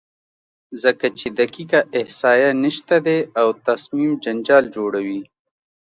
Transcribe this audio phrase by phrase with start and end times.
[0.83, 5.21] ځکه چې دقیقه احصایه نشته دی او تصمیم جنجال جوړوي،